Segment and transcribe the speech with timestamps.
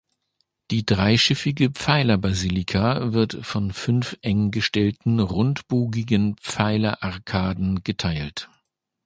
[0.71, 8.49] Die dreischiffige Pfeilerbasilika wird von fünf eng gestellten rundbogigen Pfeilerarkaden geteilt.